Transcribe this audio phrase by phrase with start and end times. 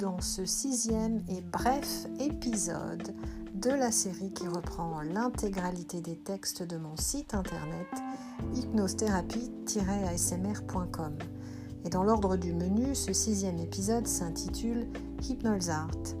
[0.00, 3.14] dans ce sixième et bref épisode
[3.54, 7.86] de la série qui reprend l'intégralité des textes de mon site internet
[8.54, 11.16] hypnosthérapie-asmr.com.
[11.84, 14.88] Et dans l'ordre du menu, ce sixième épisode s'intitule
[15.22, 16.16] Hypnol's Art.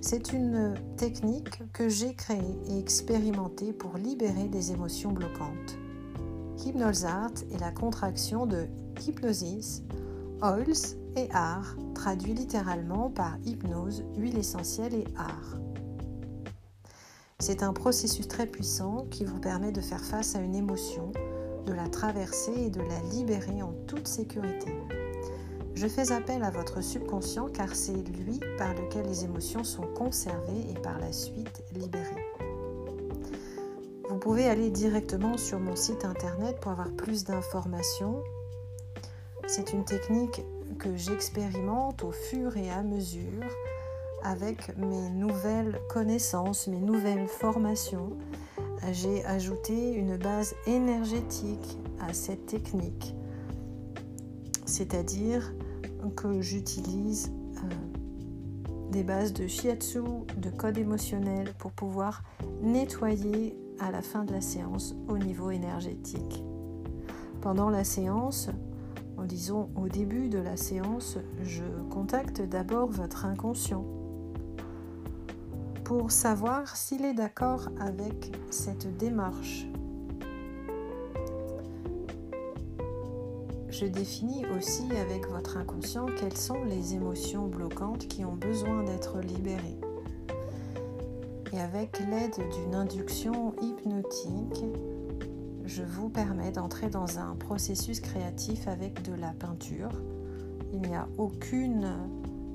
[0.00, 5.76] C'est une technique que j'ai créée et expérimentée pour libérer des émotions bloquantes.
[6.64, 8.68] Hypnol's Art est la contraction de
[9.04, 9.82] hypnosis,
[10.40, 11.74] oils et art,
[12.06, 15.56] traduit littéralement par hypnose, huile essentielle et art.
[17.40, 21.10] C'est un processus très puissant qui vous permet de faire face à une émotion,
[21.66, 24.72] de la traverser et de la libérer en toute sécurité.
[25.74, 30.70] Je fais appel à votre subconscient car c'est lui par lequel les émotions sont conservées
[30.70, 32.24] et par la suite libérées.
[34.08, 38.22] Vous pouvez aller directement sur mon site internet pour avoir plus d'informations.
[39.48, 40.42] C'est une technique
[40.78, 43.44] que j'expérimente au fur et à mesure
[44.24, 48.10] avec mes nouvelles connaissances, mes nouvelles formations.
[48.92, 53.14] J'ai ajouté une base énergétique à cette technique,
[54.64, 55.52] c'est-à-dire
[56.16, 60.02] que j'utilise euh, des bases de shiatsu,
[60.36, 62.22] de code émotionnel pour pouvoir
[62.62, 66.42] nettoyer à la fin de la séance au niveau énergétique.
[67.40, 68.50] Pendant la séance,
[69.26, 73.84] disons au début de la séance, je contacte d'abord votre inconscient
[75.84, 79.66] pour savoir s'il est d'accord avec cette démarche.
[83.68, 89.20] Je définis aussi avec votre inconscient quelles sont les émotions bloquantes qui ont besoin d'être
[89.20, 89.78] libérées.
[91.52, 94.64] Et avec l'aide d'une induction hypnotique,
[95.66, 99.90] je vous permets d'entrer dans un processus créatif avec de la peinture.
[100.72, 101.88] Il n'y a aucune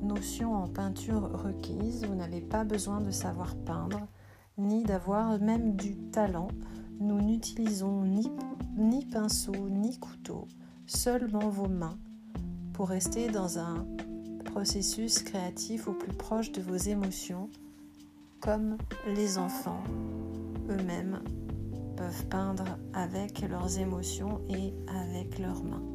[0.02, 4.08] notion en peinture requise, vous n'avez pas besoin de savoir peindre,
[4.58, 6.48] ni d'avoir même du talent.
[7.00, 8.32] Nous n'utilisons ni,
[8.78, 10.48] ni pinceau ni couteau,
[10.86, 11.98] seulement vos mains
[12.74, 13.86] pour rester dans un
[14.46, 17.50] processus créatif au plus proche de vos émotions,
[18.40, 19.84] comme les enfants
[22.30, 25.91] peindre avec leurs émotions et avec leurs mains.